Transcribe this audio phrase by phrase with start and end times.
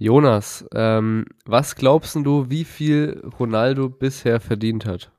[0.00, 5.12] Jonas, ähm, was glaubst du, wie viel Ronaldo bisher verdient hat?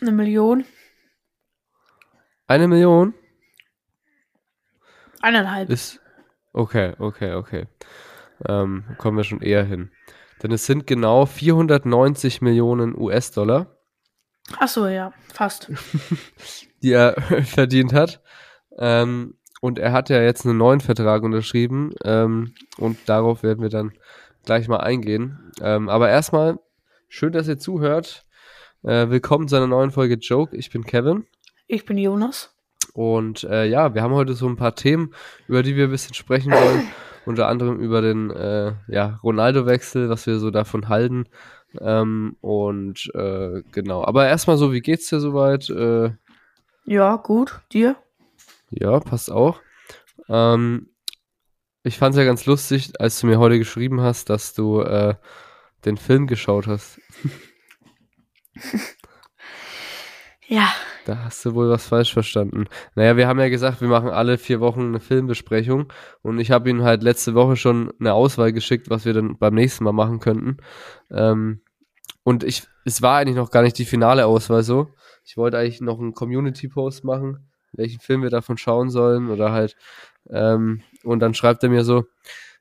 [0.00, 0.64] Eine Million.
[2.46, 3.14] Eine Million?
[5.20, 5.68] Eineinhalb.
[5.68, 6.00] Ist.
[6.52, 7.66] Okay, okay, okay.
[8.46, 9.90] Ähm, kommen wir schon eher hin.
[10.40, 13.76] Denn es sind genau 490 Millionen US-Dollar,
[14.60, 15.68] Ach so, ja, fast.
[16.82, 18.22] die er verdient hat.
[18.78, 21.94] Ähm, und er hat ja jetzt einen neuen Vertrag unterschrieben.
[22.04, 23.92] Ähm, und darauf werden wir dann
[24.44, 25.38] gleich mal eingehen.
[25.62, 26.58] Ähm, aber erstmal,
[27.08, 28.26] schön, dass ihr zuhört.
[28.82, 30.54] Äh, willkommen zu einer neuen Folge Joke.
[30.54, 31.24] Ich bin Kevin.
[31.66, 32.54] Ich bin Jonas.
[32.92, 35.14] Und äh, ja, wir haben heute so ein paar Themen,
[35.48, 36.82] über die wir ein bisschen sprechen wollen.
[37.24, 41.24] Unter anderem über den äh, ja, Ronaldo-Wechsel, was wir so davon halten.
[41.80, 44.04] Ähm, und äh, genau.
[44.04, 45.70] Aber erstmal so, wie geht's dir soweit?
[45.70, 46.10] Äh,
[46.84, 47.62] Ja, gut.
[47.72, 47.96] Dir?
[48.78, 49.60] Ja, passt auch.
[50.28, 50.90] Ähm,
[51.82, 55.14] ich fand's ja ganz lustig, als du mir heute geschrieben hast, dass du äh,
[55.84, 57.00] den Film geschaut hast.
[60.46, 60.68] Ja.
[61.06, 62.66] Da hast du wohl was falsch verstanden.
[62.94, 66.70] Naja, wir haben ja gesagt, wir machen alle vier Wochen eine Filmbesprechung und ich habe
[66.70, 70.20] ihm halt letzte Woche schon eine Auswahl geschickt, was wir dann beim nächsten Mal machen
[70.20, 70.58] könnten.
[71.10, 71.60] Ähm,
[72.22, 74.88] und ich, es war eigentlich noch gar nicht die finale Auswahl so.
[75.24, 79.76] Ich wollte eigentlich noch einen Community-Post machen, welchen Film wir davon schauen sollen oder halt.
[80.30, 82.04] Ähm, und dann schreibt er mir so,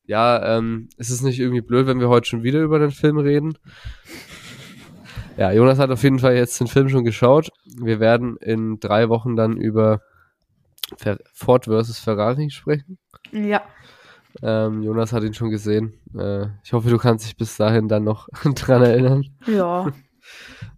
[0.06, 3.18] ja, ähm, ist es nicht irgendwie blöd, wenn wir heute schon wieder über den Film
[3.18, 3.58] reden?
[5.38, 7.50] Ja, Jonas hat auf jeden Fall jetzt den Film schon geschaut.
[7.66, 10.02] Wir werden in drei Wochen dann über
[11.34, 13.00] Ford versus Ferrari sprechen.
[13.32, 13.62] Ja.
[14.42, 16.00] Ähm, Jonas hat ihn schon gesehen.
[16.18, 19.26] Äh, ich hoffe, du kannst dich bis dahin dann noch dran erinnern.
[19.48, 19.92] Ja.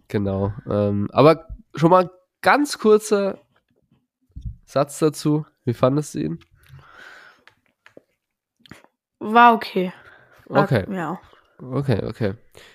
[0.08, 0.54] Genau.
[0.70, 3.40] Ähm, aber schon mal ganz kurzer
[4.76, 5.46] Satz dazu.
[5.64, 6.40] Wie fandest du ihn?
[9.20, 9.94] War okay.
[10.48, 11.20] War, Okay, Ja.
[11.60, 12.34] okay, okay.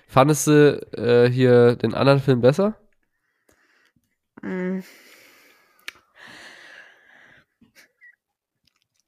[0.09, 2.75] Fandest du äh, hier den anderen Film besser?
[4.43, 4.81] Mm.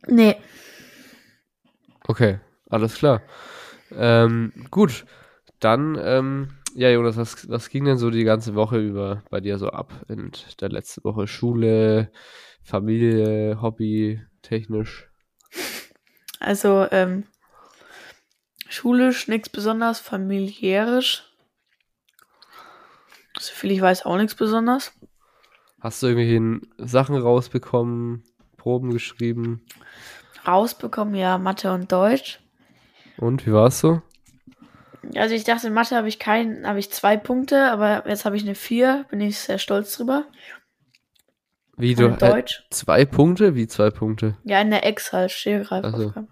[0.08, 0.36] Nee.
[2.08, 3.22] Okay, alles klar.
[3.92, 5.04] Ähm, gut,
[5.60, 9.58] dann, ähm, ja, Jonas, was, was ging denn so die ganze Woche über bei dir
[9.58, 11.26] so ab in der letzten Woche?
[11.26, 12.10] Schule,
[12.62, 15.08] Familie, Hobby, technisch?
[16.40, 17.24] Also, ähm,
[18.68, 21.24] schulisch nichts besonders, familiärisch.
[23.38, 24.92] Soviel ich weiß auch nichts besonders.
[25.80, 28.24] Hast du irgendwelche Sachen rausbekommen,
[28.56, 29.66] Proben geschrieben?
[30.46, 32.40] Rausbekommen, ja, Mathe und Deutsch.
[33.16, 34.02] Und wie war's so?
[35.16, 38.36] Also ich dachte, in Mathe habe ich keinen, habe ich zwei Punkte, aber jetzt habe
[38.36, 40.26] ich eine vier, bin ich sehr stolz drüber.
[41.76, 42.64] Wie du in äh, Deutsch.
[42.70, 43.54] zwei Punkte?
[43.54, 44.36] Wie zwei Punkte?
[44.44, 46.28] Ja, in der Ex halt, Stehgreifaufgabe.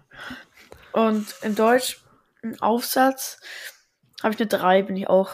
[0.93, 1.99] Und in Deutsch,
[2.41, 3.39] im Aufsatz,
[4.21, 5.31] habe ich eine drei, bin ich auch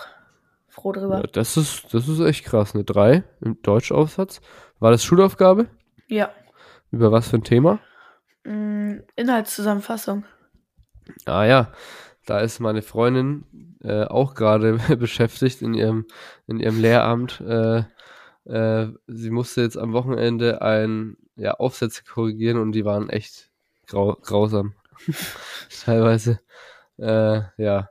[0.70, 1.18] froh drüber.
[1.18, 2.74] Ja, das ist, das ist echt krass.
[2.74, 4.42] Eine drei im Deutschaufsatz.
[4.80, 5.68] War das Schulaufgabe?
[6.08, 6.32] Ja.
[6.92, 7.80] Über was für ein Thema?
[8.44, 10.24] Mm, Inhaltszusammenfassung.
[11.26, 11.72] Ah ja,
[12.26, 16.06] da ist meine Freundin äh, auch gerade beschäftigt in ihrem,
[16.46, 17.42] in ihrem Lehramt.
[17.42, 17.84] Äh,
[18.48, 23.50] äh, sie musste jetzt am Wochenende ein ja, Aufsätze korrigieren und die waren echt
[23.88, 24.74] grau grausam.
[25.86, 26.40] Teilweise.
[26.98, 27.90] Äh, ja.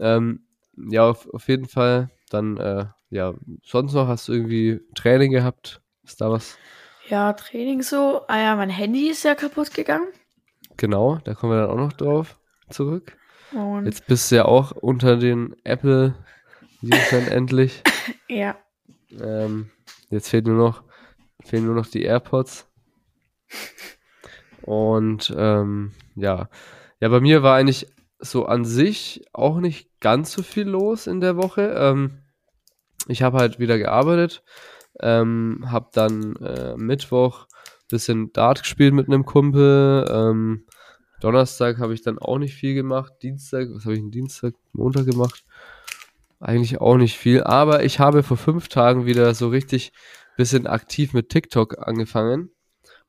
[0.00, 0.44] Ähm,
[0.76, 2.10] ja, auf, auf jeden Fall.
[2.30, 5.82] Dann, äh, ja, sonst noch hast du irgendwie Training gehabt?
[6.04, 6.56] Ist da was?
[7.08, 8.22] Ja, Training so.
[8.26, 10.08] Ah ja, mein Handy ist ja kaputt gegangen.
[10.76, 12.38] Genau, da kommen wir dann auch noch drauf
[12.70, 13.16] zurück.
[13.52, 16.14] Und Jetzt bist du ja auch unter den Apple-Usern
[17.30, 17.82] endlich.
[18.28, 18.56] ja,
[19.20, 19.70] Ähm,
[20.10, 20.82] jetzt fehlt nur noch,
[21.44, 22.66] fehlen nur noch die AirPods.
[24.62, 26.48] Und ähm, ja.
[27.00, 31.20] Ja, bei mir war eigentlich so an sich auch nicht ganz so viel los in
[31.20, 31.74] der Woche.
[31.76, 32.18] Ähm,
[33.08, 34.44] ich habe halt wieder gearbeitet,
[35.00, 37.48] ähm, habe dann äh, Mittwoch
[37.92, 40.06] bisschen Dart gespielt mit einem Kumpel.
[40.10, 40.64] Ähm,
[41.20, 43.12] Donnerstag habe ich dann auch nicht viel gemacht.
[43.22, 45.44] Dienstag, was habe ich denn Dienstag, Montag gemacht?
[46.42, 47.42] Eigentlich auch nicht viel.
[47.44, 49.92] Aber ich habe vor fünf Tagen wieder so richtig
[50.36, 52.50] bisschen aktiv mit TikTok angefangen.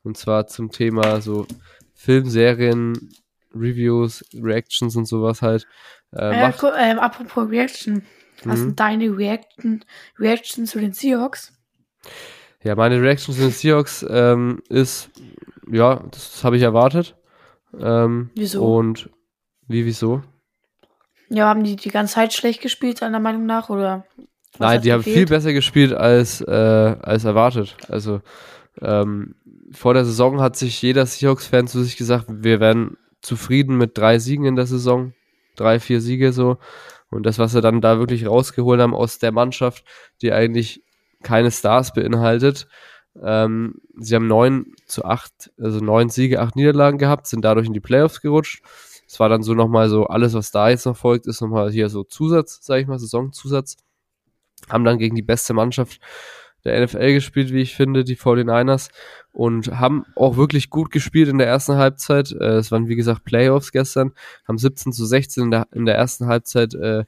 [0.04, 1.46] Und zwar zum Thema so
[1.94, 3.10] Filmserien,
[3.54, 5.66] Reviews, Reactions und sowas halt.
[6.12, 8.04] Äh, äh, ähm, apropos Reaction.
[8.44, 8.64] Was Mhm.
[8.64, 9.84] sind deine Reaction,
[10.18, 11.52] Reaction zu den Seahawks?
[12.62, 15.10] ja, meine Reaction zu den Seahawks ähm, ist,
[15.70, 17.16] ja, das habe ich erwartet.
[17.78, 18.64] Ähm, Wieso?
[18.76, 19.10] Und
[19.66, 20.22] wie, wieso?
[21.34, 23.68] Ja, haben die die ganze Zeit schlecht gespielt, deiner Meinung nach?
[23.68, 24.04] Oder
[24.58, 26.50] Nein, die haben viel besser gespielt als, äh,
[27.02, 27.76] als erwartet.
[27.88, 28.20] Also
[28.80, 29.36] Ähm,
[29.72, 34.18] vor der Saison hat sich jeder Seahawks-Fan zu sich gesagt, wir werden zufrieden mit drei
[34.18, 35.12] Siegen in der Saison.
[35.56, 36.58] Drei, vier Siege so.
[37.10, 39.84] Und das, was sie dann da wirklich rausgeholt haben aus der Mannschaft,
[40.22, 40.82] die eigentlich
[41.22, 42.66] keine Stars beinhaltet.
[43.22, 47.72] Ähm, sie haben neun zu acht, also neun Siege, acht Niederlagen gehabt, sind dadurch in
[47.72, 48.64] die Playoffs gerutscht.
[49.14, 51.88] Es war dann so nochmal so, alles, was da jetzt noch folgt, ist nochmal hier
[51.88, 53.76] so Zusatz, sag ich mal, Saisonzusatz.
[54.68, 56.00] Haben dann gegen die beste Mannschaft
[56.64, 58.90] der NFL gespielt, wie ich finde, die 49ers.
[59.30, 62.32] Und haben auch wirklich gut gespielt in der ersten Halbzeit.
[62.32, 64.14] Äh, es waren, wie gesagt, Playoffs gestern.
[64.48, 67.04] Haben 17 zu 16 in der, in der ersten Halbzeit äh,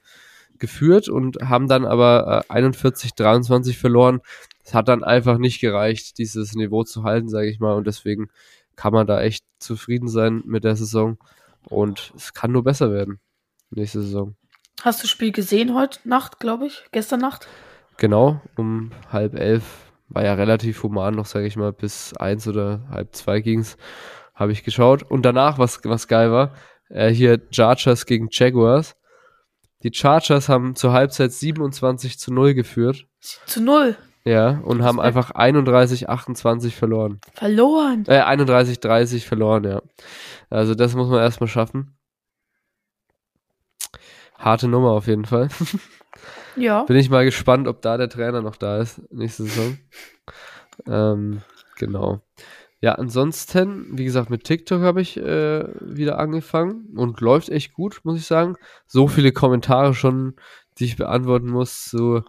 [0.60, 4.20] geführt und haben dann aber äh, 41, 23 verloren.
[4.62, 7.74] Es hat dann einfach nicht gereicht, dieses Niveau zu halten, sage ich mal.
[7.74, 8.28] Und deswegen
[8.76, 11.18] kann man da echt zufrieden sein mit der Saison.
[11.68, 13.20] Und es kann nur besser werden
[13.70, 14.36] nächste Saison.
[14.82, 16.84] Hast du das Spiel gesehen heute Nacht, glaube ich?
[16.92, 17.48] Gestern Nacht?
[17.96, 19.64] Genau, um halb elf.
[20.08, 23.76] War ja relativ human noch, sage ich mal, bis eins oder halb zwei ging's.
[24.34, 25.02] Habe ich geschaut.
[25.02, 26.54] Und danach, was, was geil war,
[26.90, 28.94] äh, hier Chargers gegen Jaguars.
[29.82, 33.06] Die Chargers haben zur Halbzeit 27 zu 0 geführt.
[33.20, 33.96] Zu 0?
[34.26, 37.20] Ja, und haben einfach 31, 28 verloren.
[37.34, 38.04] Verloren?
[38.08, 39.82] Äh, 31, 30 verloren, ja.
[40.50, 41.96] Also das muss man erstmal schaffen.
[44.36, 45.48] Harte Nummer auf jeden Fall.
[46.58, 46.84] Ja.
[46.84, 49.76] Bin ich mal gespannt, ob da der Trainer noch da ist nächste Saison.
[50.86, 51.42] ähm,
[51.76, 52.22] genau.
[52.80, 58.00] Ja, ansonsten, wie gesagt, mit TikTok habe ich äh, wieder angefangen und läuft echt gut,
[58.04, 58.56] muss ich sagen.
[58.86, 60.36] So viele Kommentare schon,
[60.78, 62.22] die ich beantworten muss, so äh,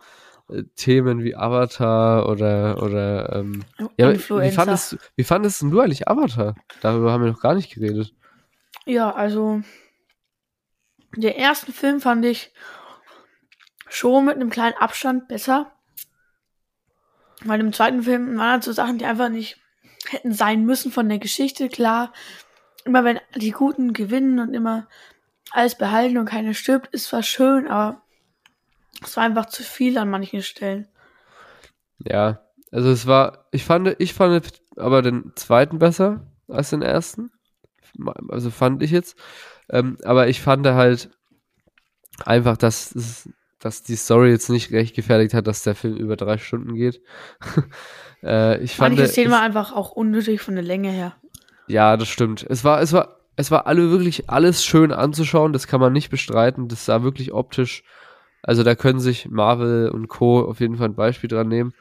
[0.76, 3.66] Themen wie Avatar oder oder ähm,
[3.98, 6.56] ja, wie fandest, wie fandest du eigentlich Avatar?
[6.82, 8.14] Darüber haben wir noch gar nicht geredet.
[8.86, 9.62] Ja, also
[11.16, 12.54] den ersten Film fand ich
[13.90, 15.72] schon mit einem kleinen Abstand besser.
[17.44, 19.58] Weil im zweiten Film waren halt so Sachen, die einfach nicht
[20.10, 21.70] hätten sein müssen von der Geschichte.
[21.70, 22.14] Klar,
[22.86, 24.88] immer wenn die Guten gewinnen und immer
[25.52, 28.02] alles behalten und keiner stirbt, ist zwar schön, aber
[29.04, 30.88] es war einfach zu viel an manchen Stellen.
[32.00, 32.42] Ja,
[32.72, 37.32] also es war, ich fand, ich fand aber den zweiten besser als den ersten.
[38.30, 39.18] Also fand ich jetzt.
[39.70, 41.10] Ähm, aber ich fand halt
[42.26, 43.28] einfach, dass
[43.60, 47.02] dass die Story jetzt nicht recht gefährdet hat, dass der Film über drei Stunden geht.
[48.24, 51.16] äh, ich fand Manche Szenen war einfach auch unnötig von der Länge her.
[51.68, 52.46] Ja, das stimmt.
[52.48, 55.54] Es war, es war, es war alle wirklich alles schön anzuschauen.
[55.54, 56.68] Das kann man nicht bestreiten.
[56.68, 57.84] Das sah wirklich optisch.
[58.48, 60.40] Also da können sich Marvel und Co.
[60.42, 61.74] auf jeden Fall ein Beispiel dran nehmen.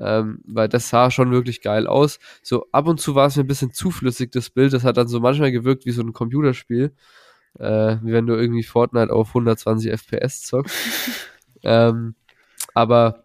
[0.00, 2.18] Ähm, weil das sah schon wirklich geil aus.
[2.42, 4.72] So ab und zu war es mir ein bisschen zuflüssig, das Bild.
[4.72, 6.92] Das hat dann so manchmal gewirkt wie so ein Computerspiel
[7.58, 10.76] äh, wie wenn du irgendwie Fortnite auf 120 FPS zockst.
[11.62, 12.14] ähm,
[12.74, 13.24] aber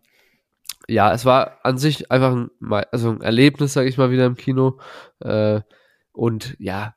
[0.87, 2.49] ja, es war an sich einfach ein,
[2.91, 4.79] also ein Erlebnis, sag ich mal, wieder im Kino.
[5.19, 5.61] Äh,
[6.11, 6.95] und ja,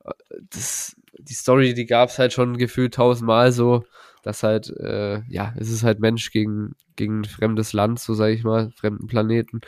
[0.51, 3.85] das, die Story, die gab es halt schon gefühlt tausendmal so,
[4.27, 8.31] dass halt, äh, ja, es ist halt Mensch gegen, gegen ein fremdes Land, so sag
[8.31, 9.61] ich mal, fremden Planeten.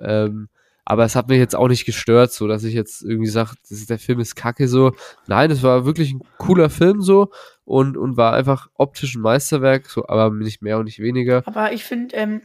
[0.00, 0.48] Ähm,
[0.84, 3.98] aber es hat mich jetzt auch nicht gestört, so dass ich jetzt irgendwie sage, der
[3.98, 4.92] Film ist kacke so.
[5.26, 7.32] Nein, es war wirklich ein cooler Film so
[7.64, 11.42] und, und war einfach optisch ein Meisterwerk, so, aber nicht mehr und nicht weniger.
[11.46, 12.42] Aber ich finde, ähm,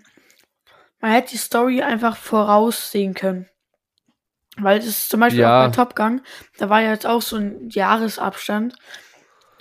[1.00, 3.46] man hätte die Story einfach voraussehen können.
[4.58, 5.62] Weil das ist zum Beispiel ja.
[5.62, 6.22] auch bei Top Gun,
[6.58, 8.74] da war ja jetzt auch so ein Jahresabstand.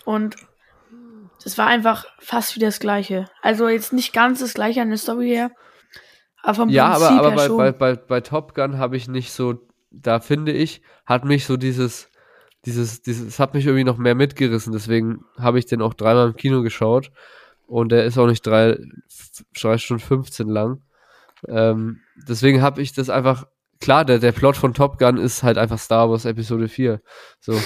[0.06, 0.36] Und
[1.42, 3.26] das war einfach fast wie das gleiche.
[3.42, 5.50] Also jetzt nicht ganz das gleiche an der Story her,
[6.42, 9.32] aber vom ja, Prinzip aber, aber bei, bei, bei, bei Top Gun habe ich nicht
[9.32, 12.10] so, da finde ich, hat mich so dieses,
[12.64, 14.72] dieses, dieses, hat mich irgendwie noch mehr mitgerissen.
[14.72, 17.10] Deswegen habe ich den auch dreimal im Kino geschaut.
[17.66, 18.78] Und der ist auch nicht drei,
[19.60, 20.82] drei Stunden 15 lang.
[21.46, 23.46] Ähm, deswegen habe ich das einfach,
[23.80, 27.00] klar, der, der Plot von Top Gun ist halt einfach Star Wars Episode 4.
[27.40, 27.58] So.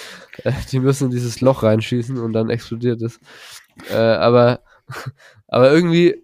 [0.70, 3.18] Die müssen in dieses Loch reinschießen und dann explodiert es.
[3.90, 4.60] Äh, aber,
[5.48, 6.22] aber irgendwie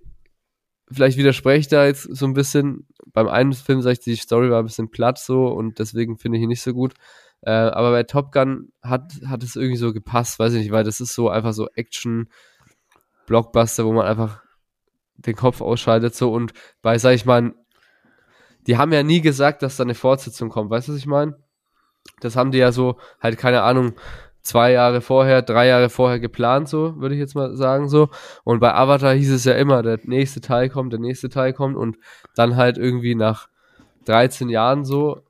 [0.91, 2.87] vielleicht widerspreche ich da jetzt so ein bisschen.
[3.15, 6.39] Beim einen Film sage ich, die Story war ein bisschen platt so und deswegen finde
[6.39, 6.95] ich ihn nicht so gut.
[7.43, 10.85] Äh, aber bei Top Gun hat, hat es irgendwie so gepasst, weiß ich nicht, weil
[10.85, 14.41] das ist so einfach so Action-Blockbuster, wo man einfach
[15.17, 17.53] den Kopf ausschaltet so und bei, sag ich mal,
[18.67, 21.37] die haben ja nie gesagt, dass da eine Fortsetzung kommt, weißt du, was ich meine?
[22.21, 23.95] Das haben die ja so, halt keine Ahnung,
[24.43, 28.09] zwei Jahre vorher, drei Jahre vorher geplant, so würde ich jetzt mal sagen so.
[28.45, 31.77] Und bei Avatar hieß es ja immer, der nächste Teil kommt, der nächste Teil kommt
[31.77, 31.97] und
[32.35, 33.49] dann halt irgendwie nach
[34.07, 35.23] 13 Jahren so,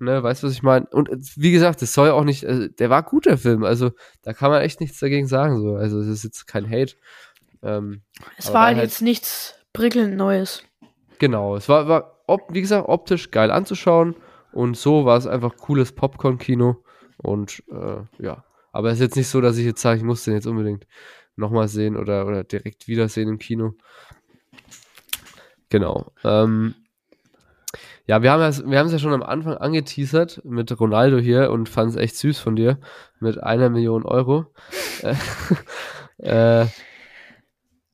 [0.00, 0.86] ne, weißt du, was ich meine?
[0.86, 3.92] Und wie gesagt, das soll auch nicht, also, der war gut, der Film, also
[4.22, 5.76] da kann man echt nichts dagegen sagen, so.
[5.76, 6.94] Also es ist jetzt kein Hate.
[7.62, 8.02] Ähm,
[8.36, 10.64] es war halt jetzt nichts prickelnd Neues.
[11.24, 14.14] Genau, es war, war ob, wie gesagt, optisch geil anzuschauen.
[14.52, 16.84] Und so war es einfach cooles Popcorn-Kino.
[17.16, 20.22] Und äh, ja, aber es ist jetzt nicht so, dass ich jetzt sage, ich muss
[20.22, 20.86] den jetzt unbedingt
[21.34, 23.72] nochmal sehen oder, oder direkt wiedersehen im Kino.
[25.70, 26.12] Genau.
[26.24, 26.74] Ähm,
[28.06, 31.92] ja, wir haben es wir ja schon am Anfang angeteasert mit Ronaldo hier und fand
[31.92, 32.78] es echt süß von dir
[33.18, 34.52] mit einer Million Euro.
[36.18, 36.66] äh,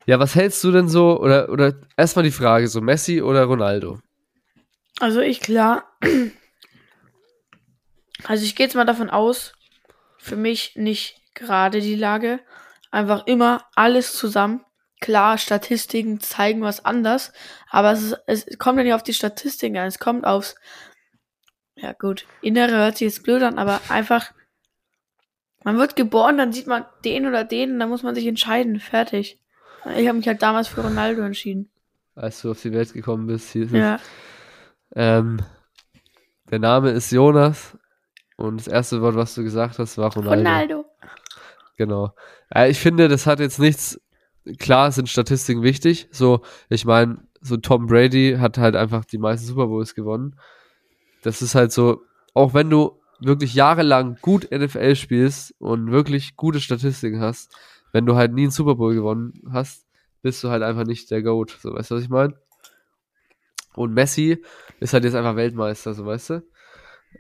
[0.07, 4.01] ja, was hältst du denn so, oder, oder erstmal die Frage, so Messi oder Ronaldo?
[4.99, 5.85] Also ich klar,
[8.25, 9.55] also ich gehe jetzt mal davon aus,
[10.19, 12.41] für mich nicht gerade die Lage,
[12.91, 14.65] einfach immer alles zusammen
[15.01, 17.33] Klar, Statistiken zeigen was anders,
[17.71, 20.57] aber es, ist, es kommt ja nicht auf die Statistiken an, es kommt aufs,
[21.75, 24.31] ja gut, Innere hört sich jetzt blöd an, aber einfach,
[25.65, 29.41] man wird geboren, dann sieht man den oder den, dann muss man sich entscheiden, fertig.
[29.97, 31.71] Ich habe mich halt damals für Ronaldo entschieden.
[32.15, 33.97] Als du auf die Welt gekommen bist, hieß ja.
[33.97, 34.03] es.
[34.95, 35.39] Ähm,
[36.51, 37.79] der Name ist Jonas
[38.37, 40.39] und das erste Wort, was du gesagt hast, war Ronaldo.
[40.39, 40.85] Ronaldo.
[41.77, 42.15] Genau.
[42.67, 44.01] Ich finde, das hat jetzt nichts
[44.59, 46.09] klar sind Statistiken wichtig.
[46.11, 50.37] So, ich meine, so Tom Brady hat halt einfach die meisten Super Bowls gewonnen.
[51.23, 52.03] Das ist halt so,
[52.35, 57.55] auch wenn du wirklich jahrelang gut NFL spielst und wirklich gute Statistiken hast,
[57.93, 59.87] wenn du halt nie einen Super Bowl gewonnen hast,
[60.23, 61.51] bist du halt einfach nicht der GOAT.
[61.61, 62.35] So, weißt du, was ich meine?
[63.75, 64.43] Und Messi
[64.81, 66.43] ist halt jetzt einfach Weltmeister, so weißt du?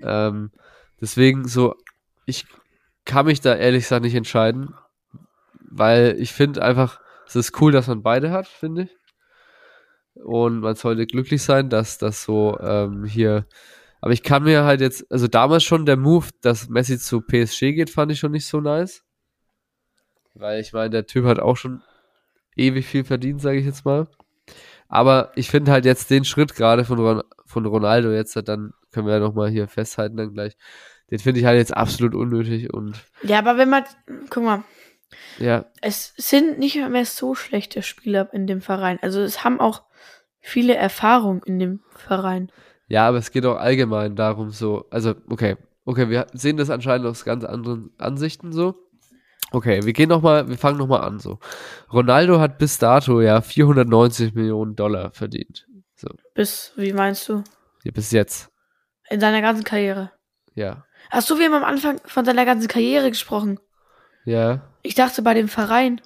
[0.03, 0.51] Ähm,
[1.01, 1.75] deswegen so,
[2.27, 2.47] ich
[3.05, 4.75] kann mich da ehrlich gesagt nicht entscheiden,
[5.71, 8.91] weil ich finde einfach, es ist cool, dass man beide hat, finde ich.
[10.15, 13.47] Und man sollte glücklich sein, dass das so ähm, hier.
[14.01, 17.73] Aber ich kann mir halt jetzt, also damals schon der Move, dass Messi zu PSG
[17.73, 19.05] geht, fand ich schon nicht so nice.
[20.35, 21.83] Weil ich meine, der Typ hat auch schon
[22.57, 24.09] ewig viel verdient, sage ich jetzt mal.
[24.89, 29.07] Aber ich finde halt jetzt den Schritt gerade von, Ron von Ronaldo jetzt, dann können
[29.07, 30.57] wir ja nochmal hier festhalten dann gleich.
[31.11, 32.97] Den finde ich halt jetzt absolut unnötig und.
[33.23, 33.85] Ja, aber wenn man,
[34.31, 34.65] guck mal,
[35.39, 35.67] ja.
[35.81, 38.99] Es sind nicht mehr so schlechte Spieler in dem Verein.
[39.03, 39.83] Also es haben auch
[40.41, 42.51] viele Erfahrungen in dem Verein.
[42.87, 47.07] Ja, aber es geht auch allgemein darum so, also okay, okay, wir sehen das anscheinend
[47.07, 48.90] aus ganz anderen Ansichten so.
[49.53, 51.39] Okay, wir gehen noch mal, wir fangen noch mal an so.
[51.93, 55.67] Ronaldo hat bis dato ja 490 Millionen Dollar verdient.
[55.97, 56.09] So.
[56.35, 57.43] Bis, wie meinst du?
[57.85, 58.49] Ja, bis jetzt.
[59.09, 60.13] In seiner ganzen Karriere.
[60.55, 60.85] Ja.
[61.11, 63.59] Hast du wie am Anfang von seiner ganzen Karriere gesprochen?
[64.25, 64.63] Ja.
[64.83, 66.01] Ich dachte bei dem Verein.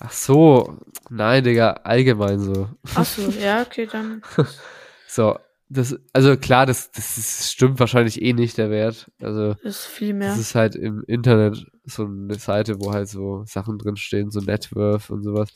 [0.00, 2.68] Ach so, nein, Digga, allgemein so.
[2.94, 4.22] Ach so, ja, okay, dann.
[5.06, 5.38] so,
[5.70, 9.10] das, also klar, das, das, das stimmt wahrscheinlich eh nicht, der Wert.
[9.22, 10.28] Also, das ist viel mehr.
[10.28, 15.10] Das ist halt im Internet so eine Seite, wo halt so Sachen drinstehen, so Networth
[15.10, 15.48] und sowas.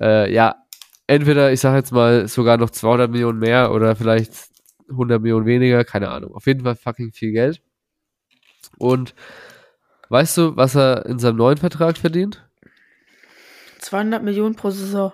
[0.00, 0.56] Äh, ja,
[1.06, 4.32] entweder, ich sag jetzt mal, sogar noch 200 Millionen mehr oder vielleicht
[4.88, 6.34] 100 Millionen weniger, keine Ahnung.
[6.34, 7.62] Auf jeden Fall fucking viel Geld.
[8.78, 9.14] Und
[10.10, 12.44] Weißt du, was er in seinem neuen Vertrag verdient?
[13.78, 15.12] 200 Millionen pro Saison.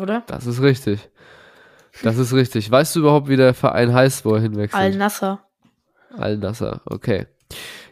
[0.00, 0.22] Oder?
[0.26, 1.10] Das ist richtig.
[2.02, 2.70] Das ist richtig.
[2.70, 4.82] Weißt du überhaupt, wie der Verein heißt, wo er hinwechselt?
[4.82, 5.44] Al-Nasser.
[6.16, 7.26] Al-Nasser, okay.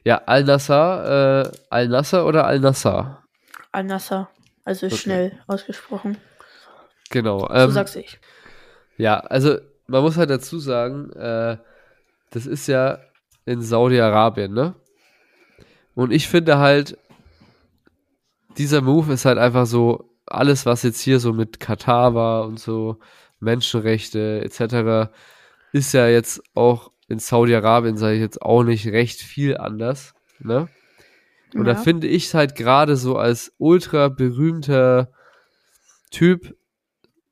[0.04, 3.24] Ja, Al-Nasser, äh, Al-Nasser oder Al-Nassar?
[3.72, 4.30] Al-Nasser.
[4.64, 4.96] Also okay.
[4.96, 6.16] schnell ausgesprochen.
[7.10, 7.48] Genau.
[7.50, 8.18] Ähm, so sag's ich.
[8.96, 11.58] Ja, also man muss halt dazu sagen, äh,
[12.30, 12.98] das ist ja
[13.44, 14.74] in Saudi-Arabien, ne?
[15.94, 16.96] Und ich finde halt,
[18.56, 22.58] dieser Move ist halt einfach so, alles, was jetzt hier so mit Katar war und
[22.58, 22.98] so,
[23.40, 25.10] Menschenrechte etc.,
[25.72, 30.14] ist ja jetzt auch in Saudi-Arabien, sage ich jetzt, auch nicht recht viel anders.
[30.38, 30.68] Ne?
[31.54, 31.74] Und ja.
[31.74, 35.12] da finde ich es halt gerade so als ultra berühmter
[36.10, 36.56] Typ,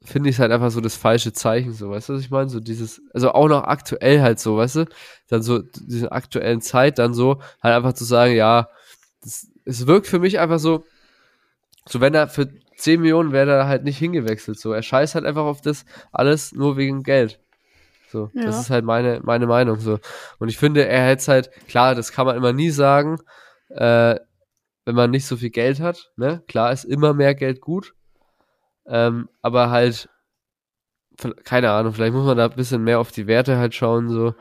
[0.03, 2.49] finde ich es halt einfach so das falsche Zeichen, so, weißt du, was ich meine?
[2.49, 4.85] So dieses, also auch noch aktuell halt so, weißt du?
[5.29, 8.69] Dann so, diese aktuellen Zeit dann so, halt einfach zu sagen, ja,
[9.23, 10.85] das, es wirkt für mich einfach so,
[11.87, 12.49] so wenn er für
[12.79, 14.73] 10 Millionen wäre er halt nicht hingewechselt, so.
[14.73, 17.41] Er scheißt halt einfach auf das alles nur wegen Geld.
[18.09, 18.45] So, ja.
[18.45, 19.99] das ist halt meine, meine Meinung, so.
[20.39, 23.19] Und ich finde, er hätte halt, klar, das kann man immer nie sagen,
[23.69, 24.17] äh,
[24.85, 26.43] wenn man nicht so viel Geld hat, ne?
[26.49, 27.95] Klar ist immer mehr Geld gut,
[28.87, 30.09] ähm, aber halt,
[31.45, 34.35] keine Ahnung, vielleicht muss man da ein bisschen mehr auf die Werte halt schauen, so.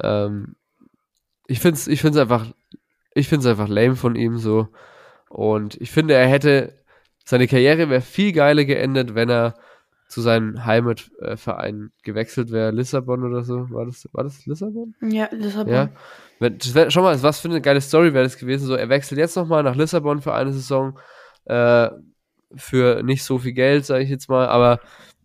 [0.00, 0.54] Ähm,
[1.46, 2.46] ich finde es ich find's einfach,
[3.14, 4.68] ich finde es einfach lame von ihm, so.
[5.30, 6.79] Und ich finde, er hätte,
[7.24, 9.54] seine Karriere wäre viel geiler geendet, wenn er
[10.08, 13.70] zu seinem Heimatverein gewechselt wäre, Lissabon oder so.
[13.70, 14.94] War das, war das Lissabon?
[15.02, 15.72] Ja, Lissabon.
[15.72, 15.88] Ja.
[16.40, 18.66] Wär, schau mal, was für eine geile Story wäre das gewesen.
[18.66, 20.98] So, er wechselt jetzt nochmal nach Lissabon für eine Saison.
[21.44, 21.90] Äh,
[22.56, 24.80] für nicht so viel Geld, sage ich jetzt mal, aber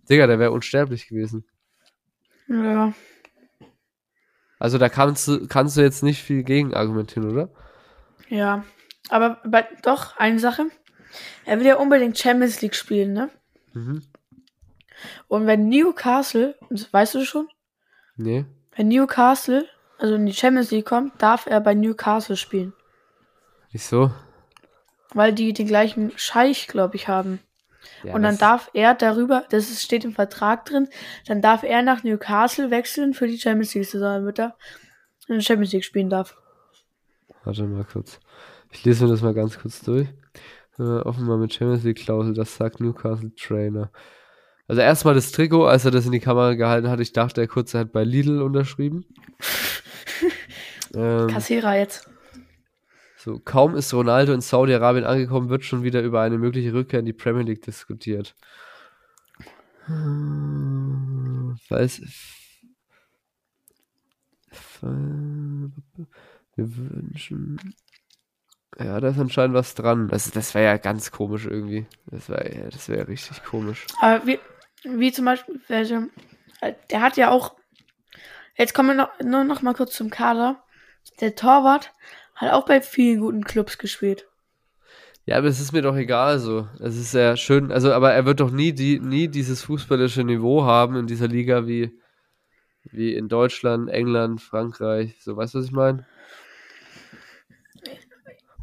[0.09, 1.45] Digga, der wäre unsterblich gewesen.
[2.47, 2.93] Ja.
[4.59, 7.49] Also da kannst du, kannst du jetzt nicht viel gegen argumentieren, oder?
[8.29, 8.63] Ja.
[9.09, 10.67] Aber bei, doch, eine Sache.
[11.45, 13.29] Er will ja unbedingt Champions League spielen, ne?
[13.73, 14.03] Mhm.
[15.27, 16.55] Und wenn Newcastle,
[16.91, 17.47] weißt du schon,
[18.15, 18.45] Nee.
[18.75, 19.67] wenn Newcastle,
[19.97, 22.73] also in die Champions League kommt, darf er bei Newcastle spielen.
[23.71, 24.11] Wieso?
[25.13, 27.39] Weil die den gleichen Scheich, glaube ich, haben.
[28.03, 30.87] Ja, und dann darf er darüber, das ist, steht im Vertrag drin,
[31.27, 34.55] dann darf er nach Newcastle wechseln für die Champions League-Saison, damit er
[35.27, 36.35] in der Champions League spielen darf.
[37.43, 38.19] Warte mal kurz.
[38.71, 40.07] Ich lese mir das mal ganz kurz durch.
[40.77, 43.91] Äh, offenbar mit Champions League Klausel, das sagt Newcastle Trainer.
[44.67, 47.47] Also erstmal das Trikot, als er das in die Kamera gehalten hat, ich dachte, er
[47.47, 49.05] kurz hat bei Lidl unterschrieben.
[50.95, 52.09] ähm, Kassierer jetzt.
[53.17, 57.05] so, kaum ist Ronaldo in Saudi-Arabien angekommen, wird schon wieder über eine mögliche Rückkehr in
[57.05, 58.35] die Premier League diskutiert.
[59.85, 62.01] Hm, Weiß.
[66.55, 67.59] Wir wünschen.
[68.77, 70.09] Ja, da ist anscheinend was dran.
[70.09, 71.85] Das, das wäre ja ganz komisch irgendwie.
[72.07, 73.85] Das wäre ja, das wäre richtig komisch.
[74.01, 74.39] Aber wie,
[74.83, 76.09] wie zum Beispiel, welche,
[76.61, 77.55] äh, der hat ja auch,
[78.57, 80.61] jetzt kommen wir noch, nur noch mal kurz zum Kader.
[81.21, 81.93] Der Torwart
[82.35, 84.27] hat auch bei vielen guten Clubs gespielt.
[85.25, 86.67] Ja, aber es ist mir doch egal so.
[86.79, 87.71] Es ist sehr schön.
[87.71, 91.65] Also, aber er wird doch nie, die, nie dieses fußballische Niveau haben in dieser Liga
[91.65, 91.97] wie,
[92.83, 95.15] wie in Deutschland, England, Frankreich.
[95.21, 96.05] So, weißt du, was ich meine?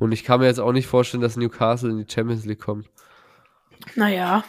[0.02, 2.90] Und ich kann mir jetzt auch nicht vorstellen, dass Newcastle in die Champions League kommt.
[3.94, 4.42] Naja,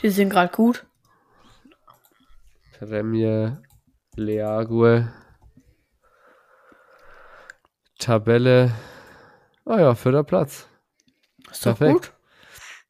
[0.00, 0.86] die sind gerade gut.
[2.78, 3.60] Premier
[4.16, 5.12] League.
[7.98, 8.72] Tabelle.
[9.66, 10.66] Ah ja, vierter Platz.
[11.50, 11.92] Ist doch Perfekt.
[11.92, 12.12] gut.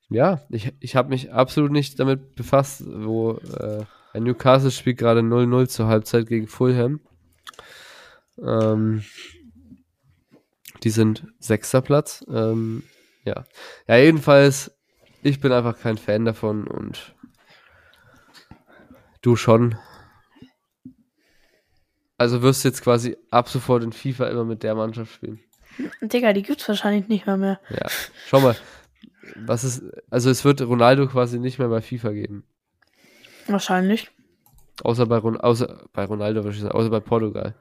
[0.08, 5.18] Ja, ich, ich habe mich absolut nicht damit befasst, wo äh, ein Newcastle spielt gerade
[5.18, 7.00] 0-0 zur Halbzeit gegen Fulham.
[8.40, 9.02] Ähm,
[10.82, 12.24] die sind sechster Platz.
[12.28, 12.82] Ähm,
[13.24, 13.44] ja.
[13.86, 14.72] ja, jedenfalls,
[15.22, 17.14] ich bin einfach kein Fan davon und
[19.22, 19.76] du schon.
[22.16, 25.40] Also wirst du jetzt quasi ab sofort in FIFA immer mit der Mannschaft spielen.
[26.02, 27.60] Digga, die gibt's wahrscheinlich nicht mehr mehr.
[27.70, 27.86] Ja,
[28.26, 28.56] schau mal.
[29.36, 32.44] Was ist, also es wird Ronaldo quasi nicht mehr bei FIFA geben.
[33.46, 34.10] Wahrscheinlich.
[34.82, 37.54] Außer bei, Ron, außer bei Ronaldo, würde ich sagen, außer bei Portugal.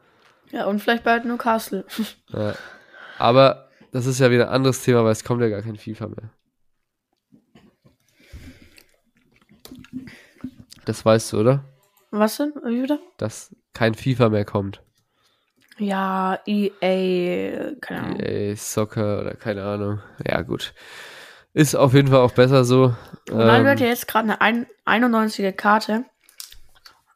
[0.51, 1.85] Ja, und vielleicht bald Newcastle.
[2.29, 2.55] Ja.
[3.19, 6.07] Aber das ist ja wieder ein anderes Thema, weil es kommt ja gar kein FIFA
[6.07, 6.31] mehr.
[10.85, 11.65] Das weißt du, oder?
[12.11, 12.53] Was denn?
[12.65, 12.99] Wie wieder?
[13.17, 14.81] Dass kein FIFA mehr kommt.
[15.77, 18.19] Ja, EA, keine Ahnung.
[18.19, 20.01] EA, Soccer oder keine Ahnung.
[20.25, 20.73] Ja, gut.
[21.53, 22.95] Ist auf jeden Fall auch besser so.
[23.29, 26.05] Ronaldo Ähm, hat ja jetzt gerade eine ein 91er Karte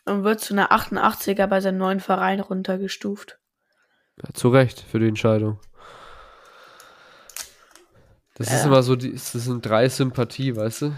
[0.05, 3.39] und wird zu einer 88er bei seinem neuen Verein runtergestuft.
[4.21, 5.59] Ja, zu Recht für die Entscheidung.
[8.35, 8.65] Das ist Ja.
[8.65, 10.95] immer so, die, das sind drei Sympathie, weißt du?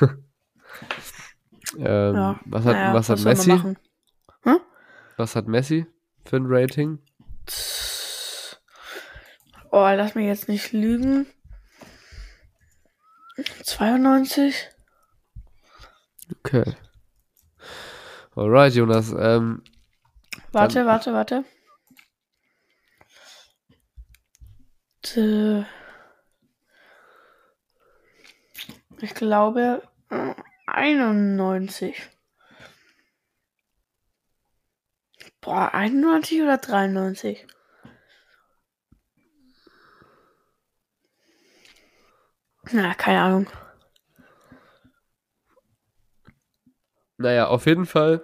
[1.78, 2.40] ähm, Ja.
[2.44, 3.48] Was hat, Naja, was hat Messi?
[3.50, 3.78] machen?
[5.16, 5.86] Was hat Messi
[6.24, 6.98] für ein Rating?
[9.70, 11.26] Oh, lass mich jetzt nicht lügen.
[13.64, 14.70] 92?
[16.38, 16.64] Okay.
[18.34, 19.14] Alright, Jonas.
[19.16, 19.62] Ähm,
[20.50, 21.44] Warte, warte, warte.
[25.04, 25.66] T-
[29.00, 30.34] Ich glaube äh,
[30.66, 32.10] 91.
[35.42, 37.46] Boah, 91 oder 93?
[42.72, 43.46] Na, keine Ahnung.
[47.18, 48.22] naja, auf jeden Fall.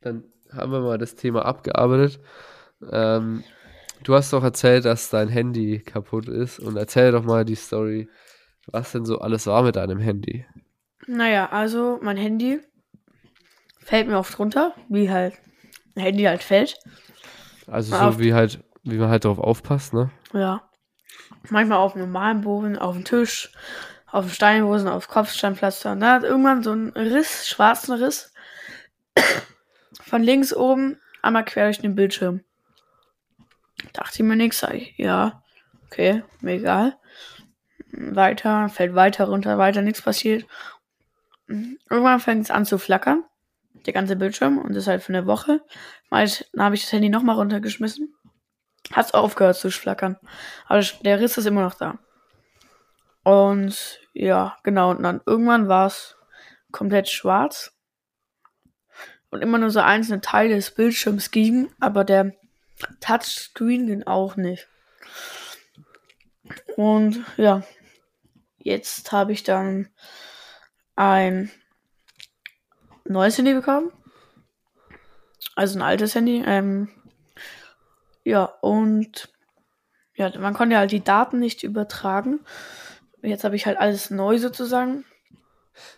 [0.00, 2.20] Dann haben wir mal das Thema abgearbeitet.
[2.90, 3.44] Ähm,
[4.04, 6.60] du hast doch erzählt, dass dein Handy kaputt ist.
[6.60, 8.08] Und erzähl doch mal die Story,
[8.66, 10.46] was denn so alles war mit deinem Handy.
[11.06, 12.60] Naja, also mein Handy
[13.80, 15.34] fällt mir oft runter, wie halt
[15.96, 16.78] ein Handy halt fällt.
[17.66, 20.10] Also Auf- so wie halt, wie man halt darauf aufpasst, ne?
[20.32, 20.68] Ja.
[21.50, 23.52] Manchmal auf normalen Boden, auf dem Tisch,
[24.10, 25.92] auf dem Steinboden, auf Kopfsteinpflaster.
[25.92, 28.32] Und da hat irgendwann so ein Riss, schwarzen Riss,
[30.02, 32.40] von links oben einmal quer durch den Bildschirm.
[33.94, 35.42] Dachte ich mir nichts, sag ich, ja,
[35.86, 36.98] okay, mir egal.
[37.92, 40.46] Weiter, fällt weiter runter, weiter, nichts passiert.
[41.46, 43.24] Irgendwann fängt es an zu flackern,
[43.86, 45.62] der ganze Bildschirm, und das halt für eine Woche.
[46.10, 48.14] Mal, dann habe ich das Handy nochmal runtergeschmissen.
[48.92, 50.18] Hat es aufgehört zu flackern.
[50.66, 51.98] Aber der Riss ist immer noch da.
[53.22, 54.90] Und ja, genau.
[54.90, 56.16] Und dann irgendwann war es
[56.72, 57.72] komplett schwarz.
[59.30, 62.32] und immer nur so einzelne Teile des Bildschirms gingen, aber der
[63.00, 64.68] Touchscreen ging auch nicht.
[66.76, 67.62] Und ja,
[68.58, 69.88] jetzt habe ich dann
[70.96, 71.50] ein
[73.04, 73.92] neues Handy bekommen.
[75.54, 76.42] Also ein altes Handy.
[76.44, 76.88] Ähm,
[78.24, 79.28] ja, und
[80.16, 82.40] ja, man konnte halt die Daten nicht übertragen.
[83.22, 85.04] Jetzt habe ich halt alles neu sozusagen.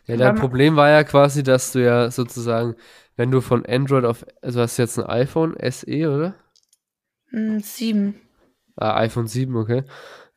[0.07, 2.77] Ja, dein Problem war ja quasi, dass du ja sozusagen,
[3.17, 6.35] wenn du von Android auf, also hast du jetzt ein iPhone SE, oder?
[7.61, 8.15] 7.
[8.77, 9.85] Ah, iPhone 7, okay.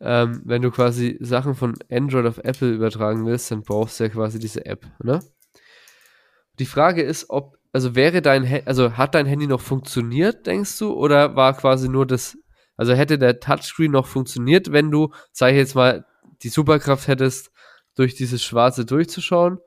[0.02, 4.10] Ähm, wenn du quasi Sachen von Android auf Apple übertragen willst, dann brauchst du ja
[4.10, 5.20] quasi diese App, ne?
[6.58, 10.78] Die Frage ist, ob, also wäre dein, Handy, also hat dein Handy noch funktioniert, denkst
[10.80, 12.38] du, oder war quasi nur das,
[12.78, 16.06] also hätte der Touchscreen noch funktioniert, wenn du, sag ich jetzt mal,
[16.44, 17.52] die Superkraft hättest,
[17.96, 19.60] durch dieses Schwarze durchzuschauen?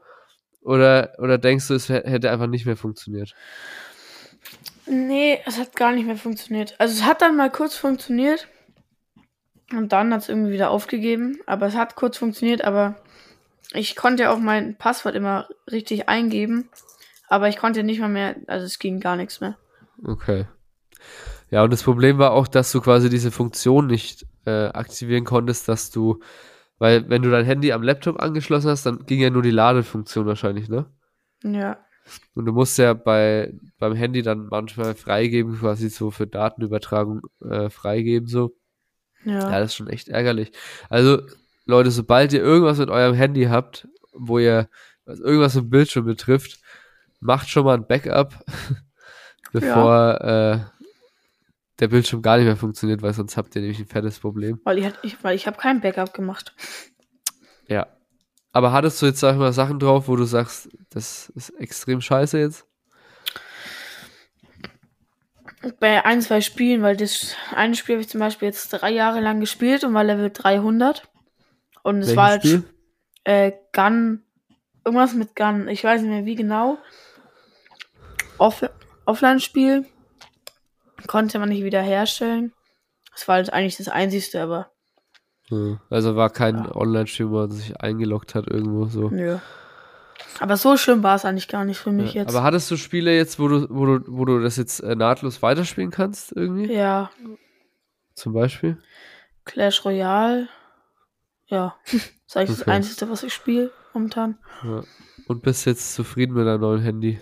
[0.63, 3.35] Oder, oder denkst du, es hätte einfach nicht mehr funktioniert?
[4.87, 6.75] Nee, es hat gar nicht mehr funktioniert.
[6.79, 8.49] Also es hat dann mal kurz funktioniert
[9.73, 11.39] und dann hat es irgendwie wieder aufgegeben.
[11.47, 12.97] Aber es hat kurz funktioniert, aber
[13.73, 16.69] ich konnte ja auch mein Passwort immer richtig eingeben.
[17.29, 19.57] Aber ich konnte nicht mal mehr, also es ging gar nichts mehr.
[20.05, 20.47] Okay.
[21.51, 25.69] Ja, und das Problem war auch, dass du quasi diese Funktion nicht äh, aktivieren konntest,
[25.69, 26.21] dass du
[26.83, 30.27] weil wenn du dein Handy am Laptop angeschlossen hast, dann ging ja nur die Ladefunktion
[30.27, 30.87] wahrscheinlich, ne?
[31.45, 31.79] Ja.
[32.35, 37.71] Und du musst ja bei, beim Handy dann manchmal freigeben, quasi so für Datenübertragung äh,
[37.71, 38.55] freigeben, so.
[39.25, 39.51] Ja.
[39.51, 40.53] Ja, das ist schon echt ärgerlich.
[40.89, 41.23] Also,
[41.65, 44.69] Leute, sobald ihr irgendwas mit eurem Handy habt, wo ihr
[45.05, 46.61] was irgendwas im Bildschirm betrifft,
[47.21, 48.45] macht schon mal ein Backup,
[49.53, 50.55] bevor, ja.
[50.55, 50.61] äh,
[51.81, 54.61] der Bildschirm gar nicht mehr funktioniert, weil sonst habt ihr nämlich ein fettes Problem.
[54.65, 56.55] Weil ich, ich, weil ich habe kein Backup gemacht.
[57.67, 57.87] Ja.
[58.53, 62.01] Aber hattest du jetzt, sag ich mal, Sachen drauf, wo du sagst, das ist extrem
[62.01, 62.67] scheiße jetzt?
[65.79, 69.21] Bei ein, zwei Spielen, weil das eine Spiel habe ich zum Beispiel jetzt drei Jahre
[69.21, 71.09] lang gespielt und war Level 300.
[71.83, 72.65] Und es Welches war halt Spiel?
[73.25, 74.25] Äh, Gun,
[74.85, 76.79] irgendwas mit Gun, ich weiß nicht mehr wie genau.
[78.39, 78.65] Off
[79.05, 79.87] Offline-Spiel
[81.07, 82.53] konnte man nicht wiederherstellen.
[83.13, 84.72] Das war halt eigentlich das Einzigste, aber.
[85.91, 86.75] Also war kein ja.
[86.75, 89.09] Online-Stream, wo man sich eingeloggt hat irgendwo so.
[89.11, 89.39] Nö.
[90.41, 92.23] Aber so schlimm war es eigentlich gar nicht für mich ja.
[92.23, 92.35] jetzt.
[92.35, 95.43] Aber hattest du Spiele jetzt, wo du, wo du, wo du das jetzt äh, nahtlos
[95.43, 96.73] weiterspielen kannst irgendwie?
[96.73, 97.11] Ja.
[98.15, 98.79] Zum Beispiel?
[99.45, 100.49] Clash Royale.
[101.47, 101.77] Ja.
[101.85, 102.59] das ist eigentlich okay.
[102.59, 104.39] das Einzige, was ich spiele momentan.
[104.65, 104.83] Ja.
[105.29, 107.21] Und bist jetzt zufrieden mit deinem neuen Handy?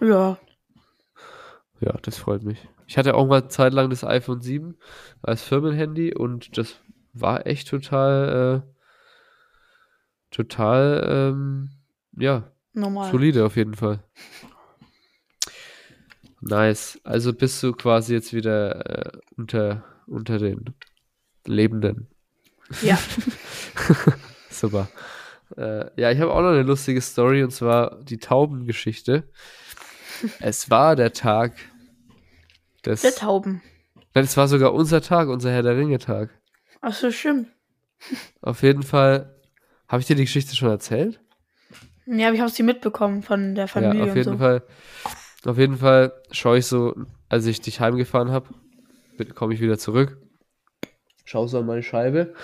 [0.00, 0.38] Ja.
[1.80, 2.68] Ja, das freut mich.
[2.86, 4.76] Ich hatte auch mal zeitlang das iPhone 7
[5.22, 6.76] als Firmenhandy und das
[7.12, 8.70] war echt total, äh,
[10.30, 11.70] total, ähm,
[12.16, 13.10] ja, Normal.
[13.10, 14.02] solide auf jeden Fall.
[16.40, 16.98] Nice.
[17.04, 20.74] Also bist du quasi jetzt wieder äh, unter, unter den
[21.46, 22.08] Lebenden.
[22.82, 22.98] Ja.
[24.50, 24.88] Super.
[25.56, 29.28] Äh, ja, ich habe auch noch eine lustige Story und zwar die Taubengeschichte.
[30.38, 31.54] Es war der Tag
[32.84, 33.02] des.
[33.02, 33.62] Der Tauben.
[34.14, 36.30] Nein, es war sogar unser Tag, unser Herr der Ringe-Tag.
[36.80, 37.48] Ach so, stimmt.
[38.40, 39.34] Auf jeden Fall.
[39.88, 41.20] Habe ich dir die Geschichte schon erzählt?
[42.06, 44.04] Ja, aber ich habe sie mitbekommen von der Familie.
[44.04, 44.38] Ja, auf jeden so.
[44.38, 44.62] Fall.
[45.44, 46.94] Auf jeden Fall schaue ich so,
[47.28, 48.48] als ich dich heimgefahren habe,
[49.34, 50.18] komme ich wieder zurück,
[51.24, 52.34] schaue so an meine Scheibe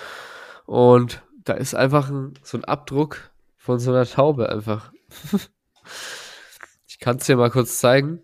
[0.65, 4.91] und da ist einfach ein, so ein Abdruck von so einer Taube einfach.
[6.87, 8.21] ich kann es dir mal kurz zeigen.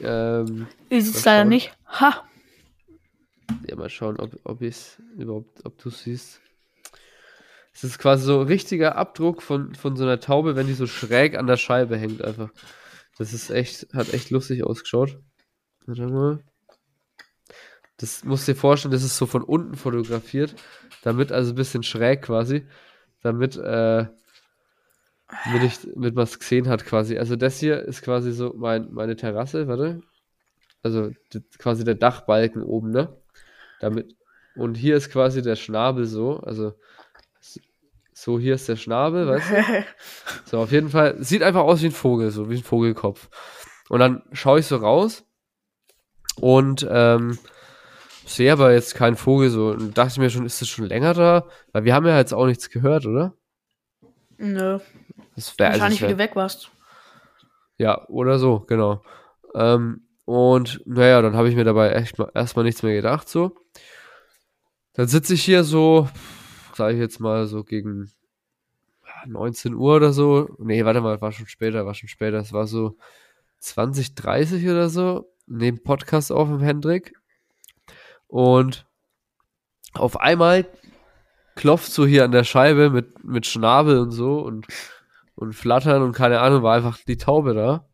[0.00, 1.76] Ähm, ich es leider nicht.
[1.86, 2.24] Ha!
[3.70, 6.40] Ja, mal schauen, ob, ob ich es überhaupt, ob du siehst.
[7.72, 10.88] Es ist quasi so ein richtiger Abdruck von, von so einer Taube, wenn die so
[10.88, 12.50] schräg an der Scheibe hängt einfach.
[13.16, 15.20] Das ist echt, hat echt lustig ausgeschaut.
[15.86, 16.40] Warte mal.
[17.96, 20.56] Das musst du dir vorstellen, das ist so von unten fotografiert,
[21.02, 22.66] damit also ein bisschen schräg quasi,
[23.22, 24.06] damit, äh,
[25.44, 27.18] damit, ich, damit man es gesehen hat quasi.
[27.18, 30.00] Also das hier ist quasi so mein, meine Terrasse, warte.
[30.82, 31.12] Also
[31.58, 33.19] quasi der Dachbalken oben, ne?
[33.80, 34.14] Damit,
[34.54, 36.74] und hier ist quasi der Schnabel so, also
[38.12, 39.84] so hier ist der Schnabel, weißt du?
[40.44, 43.28] So, auf jeden Fall, sieht einfach aus wie ein Vogel, so wie ein Vogelkopf.
[43.88, 45.24] Und dann schaue ich so raus
[46.36, 47.38] und ähm,
[48.26, 51.14] sehe aber jetzt keinen Vogel so und dachte ich mir schon, ist das schon länger
[51.14, 51.46] da?
[51.72, 53.34] Weil wir haben ja jetzt auch nichts gehört, oder?
[54.38, 54.78] Nö.
[55.36, 56.70] Das wär, also Wahrscheinlich, also, wär, wie du weg warst.
[57.78, 59.02] Ja, oder so, genau.
[59.54, 63.56] Ähm, und naja, dann habe ich mir dabei echt mal, erstmal nichts mehr gedacht, so.
[64.92, 66.08] Dann sitze ich hier so,
[66.72, 68.12] sage ich jetzt mal, so gegen
[69.26, 70.54] 19 Uhr oder so.
[70.60, 72.36] Nee, warte mal, war schon später, war schon später.
[72.36, 72.96] Es war so
[73.58, 77.12] 20, 30 oder so, nehmen Podcast auf mit Hendrik.
[78.28, 78.86] Und
[79.94, 80.64] auf einmal
[81.56, 84.68] klopft so hier an der Scheibe mit, mit Schnabel und so und,
[85.34, 87.89] und Flattern und keine Ahnung, war einfach die Taube da.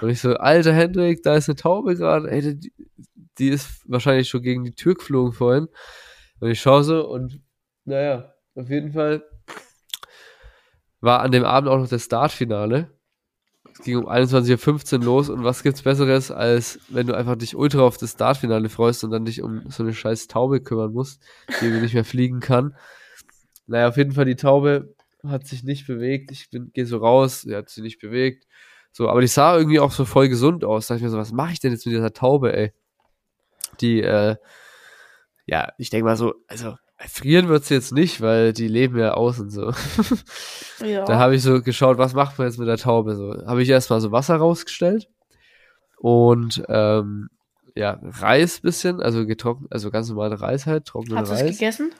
[0.00, 2.30] Und ich so, alter Hendrik, da ist eine Taube gerade.
[2.30, 2.72] Ey, die,
[3.38, 5.68] die ist wahrscheinlich schon gegen die Tür geflogen vorhin.
[6.40, 7.40] Und ich schaue so und
[7.84, 9.24] naja, auf jeden Fall
[11.00, 12.90] war an dem Abend auch noch das Startfinale.
[13.72, 17.56] Es ging um 21.15 Uhr los und was gibt's Besseres, als wenn du einfach dich
[17.56, 21.20] ultra auf das Startfinale freust und dann dich um so eine scheiß Taube kümmern musst,
[21.60, 22.76] die nicht mehr fliegen kann.
[23.66, 24.94] Naja, auf jeden Fall die Taube
[25.26, 26.30] hat sich nicht bewegt.
[26.30, 28.46] Ich bin, gehe so raus, sie hat sich nicht bewegt.
[28.96, 30.86] So, aber die sah irgendwie auch so voll gesund aus.
[30.86, 32.72] Da dachte ich mir so, was mache ich denn jetzt mit dieser Taube, ey?
[33.80, 34.36] Die, äh,
[35.46, 39.14] ja, ich denke mal so, also frieren wird sie jetzt nicht, weil die leben ja
[39.14, 39.72] außen so.
[40.84, 41.04] ja.
[41.06, 43.16] Da habe ich so geschaut, was macht man jetzt mit der Taube?
[43.16, 45.08] So, habe ich erstmal so Wasser rausgestellt
[45.98, 47.30] und ähm,
[47.74, 51.30] ja, Reis bisschen, also getrocknet, also ganz normale Reis halt, trockenen Reis.
[51.30, 51.92] Hast du es gegessen?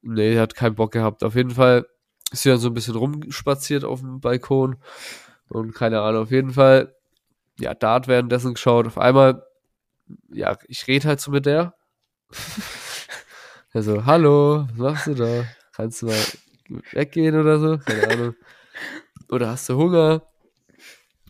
[0.00, 1.22] Nee, hat keinen Bock gehabt.
[1.24, 1.86] Auf jeden Fall
[2.32, 4.76] ist sie dann so ein bisschen rumspaziert auf dem Balkon
[5.50, 6.94] und keine Ahnung, auf jeden Fall,
[7.58, 8.86] ja, Dart währenddessen geschaut.
[8.86, 9.44] Auf einmal,
[10.32, 11.74] ja, ich rede halt so mit der.
[13.72, 15.44] Also, hallo, was machst du da?
[15.72, 16.18] Kannst du mal
[16.90, 17.78] weggehen oder so?
[17.78, 18.34] Keine Ahnung.
[19.28, 20.22] Oder hast du Hunger?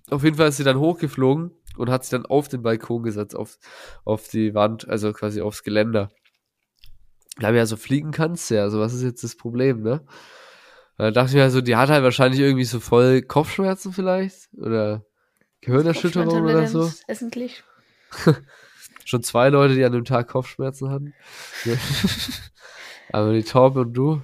[0.08, 3.36] Auf jeden Fall ist sie dann hochgeflogen und hat sich dann auf den Balkon gesetzt,
[3.36, 3.58] auf,
[4.06, 6.10] auf die Wand, also quasi aufs Geländer.
[7.38, 10.02] Da ja so fliegen kannst ja, also was ist jetzt das Problem, ne?
[11.00, 15.02] Da dachte ich mir also, die hat halt wahrscheinlich irgendwie so voll Kopfschmerzen vielleicht oder
[15.62, 16.92] Gehirnerschütterung oder so.
[17.06, 17.64] Essentlich.
[19.06, 21.14] schon zwei Leute, die an dem Tag Kopfschmerzen hatten.
[23.12, 24.22] Aber die Taube und du.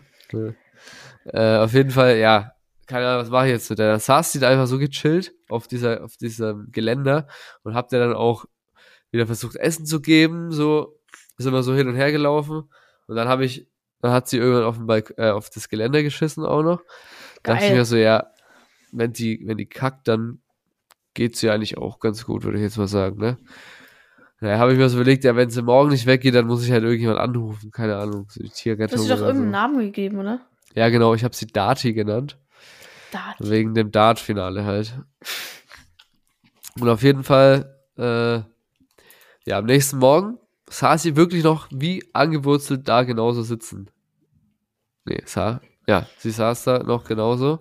[1.25, 2.53] Äh, auf jeden Fall, ja,
[2.87, 3.93] keine Ahnung, was mache ich jetzt mit der?
[3.93, 7.27] Da saß sie da einfach so gechillt auf dieser, auf diesem Geländer
[7.63, 8.45] und habt ihr dann auch
[9.11, 11.01] wieder versucht, Essen zu geben, so,
[11.39, 12.71] ist immer so hin und her gelaufen.
[13.07, 13.67] Und dann habe ich,
[14.07, 16.81] dann hat sie irgendwann auf, Balk äh, auf das Geländer geschissen auch noch.
[17.43, 18.29] Da dachte ich mir so, ja,
[18.93, 20.41] wenn die, wenn die kackt, dann
[21.15, 23.39] geht's ja eigentlich auch ganz gut, würde ich jetzt mal sagen, ne?
[24.41, 26.71] Naja, habe ich mir so überlegt, ja, wenn sie morgen nicht weggeht, dann muss ich
[26.71, 27.71] halt irgendjemand anrufen.
[27.71, 28.99] Keine Ahnung, so die Tierrettung.
[28.99, 29.51] Du hast doch irgendeinen so.
[29.51, 30.41] Namen gegeben, oder?
[30.75, 32.39] Ja, genau, ich habe sie Dati genannt.
[33.13, 33.51] Dati.
[33.51, 35.01] Wegen dem Dart-Finale halt.
[36.79, 38.41] Und auf jeden Fall, äh,
[39.49, 40.39] ja, am nächsten Morgen
[40.69, 43.91] saß sie wirklich noch wie angewurzelt da genauso sitzen.
[45.07, 47.61] Nee, sah, ja, sie saß da noch genauso.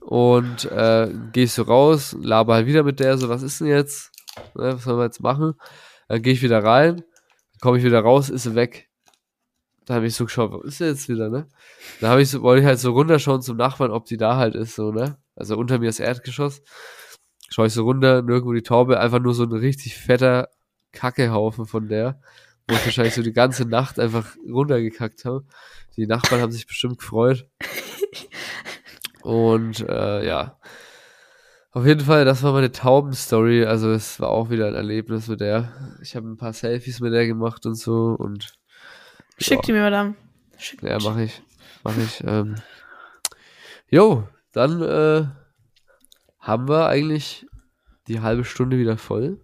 [0.00, 4.12] Und äh, gehst so raus, laber halt wieder mit der, so, was ist denn jetzt?
[4.54, 5.54] Ne, was sollen wir jetzt machen?
[6.08, 7.02] Dann gehe ich wieder rein,
[7.60, 8.90] komme ich wieder raus, ist sie weg.
[9.86, 11.48] Da habe ich so geschaut, wo ist sie jetzt wieder, ne?
[12.00, 14.54] Da habe ich so, wollte ich halt so runterschauen zum Nachbarn, ob die da halt
[14.54, 15.18] ist, so, ne?
[15.36, 16.62] Also unter mir das Erdgeschoss.
[17.48, 20.48] Schaue ich so runter, nirgendwo die Taube, einfach nur so ein richtig fetter
[20.92, 22.20] Kackehaufen von der,
[22.68, 25.44] wo ich wahrscheinlich so die ganze Nacht einfach runtergekackt habe.
[25.96, 27.48] Die Nachbarn haben sich bestimmt gefreut.
[29.22, 30.58] Und äh, ja,
[31.74, 33.64] auf jeden Fall, das war meine Tauben-Story.
[33.64, 35.72] Also es war auch wieder ein Erlebnis mit der.
[36.02, 38.54] Ich habe ein paar Selfies mit der gemacht und so und.
[39.38, 40.16] Schick die mir mal dann.
[40.56, 41.42] Schick ja, mache ich.
[41.82, 42.22] Mache ich.
[42.24, 42.54] Ähm.
[43.88, 45.26] Jo, dann äh,
[46.38, 47.44] haben wir eigentlich
[48.06, 49.43] die halbe Stunde wieder voll.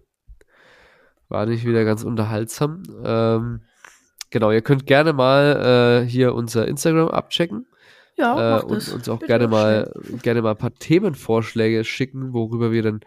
[1.31, 2.83] War nicht wieder ganz unterhaltsam.
[3.05, 3.61] Ähm,
[4.31, 7.67] genau, ihr könnt gerne mal äh, hier unser Instagram abchecken.
[8.17, 12.83] Ja, äh, und uns auch gerne mal, gerne mal ein paar Themenvorschläge schicken, worüber wir
[12.83, 12.99] dann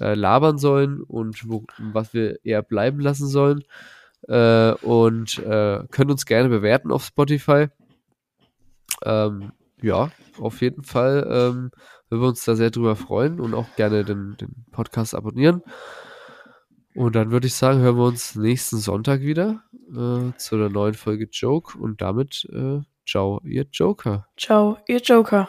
[0.00, 3.62] äh, labern sollen und wo, was wir eher bleiben lassen sollen.
[4.26, 7.68] Äh, und äh, könnt uns gerne bewerten auf Spotify.
[9.04, 10.10] Ähm, ja,
[10.40, 11.70] auf jeden Fall ähm,
[12.08, 15.62] würden wir uns da sehr drüber freuen und auch gerne den, den Podcast abonnieren.
[16.98, 20.94] Und dann würde ich sagen, hören wir uns nächsten Sonntag wieder äh, zu einer neuen
[20.94, 24.26] Folge Joke und damit äh, Ciao, ihr Joker.
[24.36, 25.48] Ciao, ihr Joker.